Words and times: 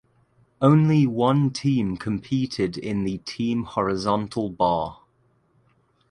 Only 0.63 1.05
one 1.05 1.51
team 1.51 1.95
competed 1.95 2.75
in 2.75 3.03
the 3.03 3.19
team 3.19 3.65
horizontal 3.65 4.49
bar. 4.49 5.01